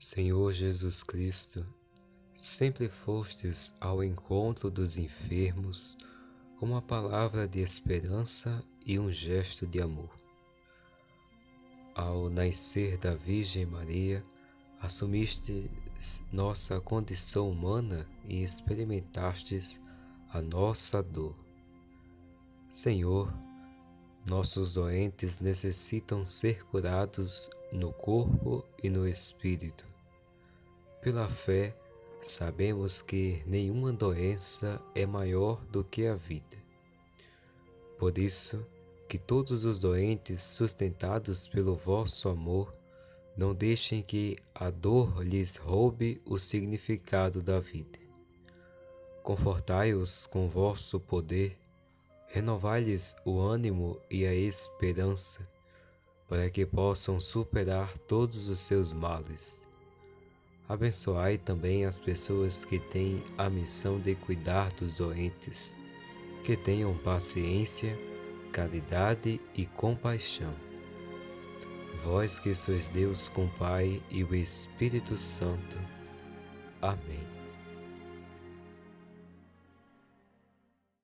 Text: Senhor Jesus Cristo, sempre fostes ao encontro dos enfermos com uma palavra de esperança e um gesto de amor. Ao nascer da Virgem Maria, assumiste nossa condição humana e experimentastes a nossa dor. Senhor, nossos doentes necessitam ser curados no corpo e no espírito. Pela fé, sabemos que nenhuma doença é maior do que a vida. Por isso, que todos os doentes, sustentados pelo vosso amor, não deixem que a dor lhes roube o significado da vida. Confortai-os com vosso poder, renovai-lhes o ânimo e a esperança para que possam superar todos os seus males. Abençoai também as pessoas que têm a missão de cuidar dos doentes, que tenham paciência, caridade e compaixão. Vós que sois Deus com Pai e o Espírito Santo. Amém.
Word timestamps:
Senhor 0.00 0.52
Jesus 0.52 1.02
Cristo, 1.02 1.66
sempre 2.32 2.88
fostes 2.88 3.74
ao 3.80 4.04
encontro 4.04 4.70
dos 4.70 4.96
enfermos 4.96 5.96
com 6.56 6.66
uma 6.66 6.80
palavra 6.80 7.48
de 7.48 7.58
esperança 7.58 8.62
e 8.86 8.96
um 8.96 9.10
gesto 9.10 9.66
de 9.66 9.82
amor. 9.82 10.14
Ao 11.96 12.30
nascer 12.30 12.96
da 12.96 13.16
Virgem 13.16 13.66
Maria, 13.66 14.22
assumiste 14.80 15.68
nossa 16.30 16.80
condição 16.80 17.50
humana 17.50 18.06
e 18.28 18.44
experimentastes 18.44 19.80
a 20.30 20.40
nossa 20.40 21.02
dor. 21.02 21.34
Senhor, 22.70 23.36
nossos 24.28 24.74
doentes 24.74 25.40
necessitam 25.40 26.26
ser 26.26 26.62
curados 26.66 27.48
no 27.72 27.94
corpo 27.94 28.62
e 28.82 28.90
no 28.90 29.08
espírito. 29.08 29.86
Pela 31.00 31.26
fé, 31.30 31.74
sabemos 32.20 33.00
que 33.00 33.42
nenhuma 33.46 33.90
doença 33.90 34.82
é 34.94 35.06
maior 35.06 35.64
do 35.66 35.82
que 35.82 36.06
a 36.06 36.14
vida. 36.14 36.58
Por 37.98 38.18
isso, 38.18 38.58
que 39.08 39.18
todos 39.18 39.64
os 39.64 39.78
doentes, 39.78 40.42
sustentados 40.42 41.48
pelo 41.48 41.74
vosso 41.74 42.28
amor, 42.28 42.70
não 43.34 43.54
deixem 43.54 44.02
que 44.02 44.36
a 44.54 44.68
dor 44.68 45.24
lhes 45.24 45.56
roube 45.56 46.20
o 46.26 46.38
significado 46.38 47.42
da 47.42 47.60
vida. 47.60 47.98
Confortai-os 49.22 50.26
com 50.26 50.50
vosso 50.50 51.00
poder, 51.00 51.56
renovai-lhes 52.28 53.16
o 53.24 53.40
ânimo 53.40 54.00
e 54.10 54.26
a 54.26 54.34
esperança 54.34 55.40
para 56.28 56.50
que 56.50 56.66
possam 56.66 57.18
superar 57.20 57.96
todos 57.98 58.48
os 58.48 58.60
seus 58.60 58.92
males. 58.92 59.66
Abençoai 60.68 61.38
também 61.38 61.86
as 61.86 61.98
pessoas 61.98 62.64
que 62.64 62.78
têm 62.78 63.22
a 63.38 63.48
missão 63.48 63.98
de 63.98 64.14
cuidar 64.14 64.70
dos 64.74 64.98
doentes, 64.98 65.74
que 66.44 66.54
tenham 66.54 66.94
paciência, 66.98 67.98
caridade 68.52 69.40
e 69.54 69.64
compaixão. 69.64 70.54
Vós 72.04 72.38
que 72.38 72.54
sois 72.54 72.90
Deus 72.90 73.28
com 73.28 73.48
Pai 73.48 74.02
e 74.10 74.22
o 74.22 74.34
Espírito 74.34 75.16
Santo. 75.16 75.78
Amém. 76.82 77.37